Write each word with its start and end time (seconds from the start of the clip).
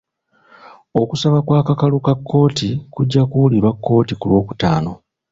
Okusaba 1.01 1.37
kw'akakalu 1.45 1.97
ka 2.05 2.13
kkooti 2.17 2.69
kujja 2.93 3.21
kuwulirwa 3.29 3.71
kkooti 3.75 4.13
ku 4.15 4.25
lw'okutaano. 4.29 4.91